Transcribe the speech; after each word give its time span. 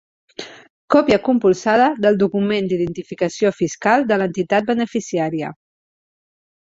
Còpia 0.93 1.19
compulsada 1.27 1.89
del 2.07 2.17
document 2.23 2.71
d'identificació 2.71 3.53
fiscal 3.59 4.09
de 4.13 4.21
l'entitat 4.23 4.69
beneficiària. 4.71 5.53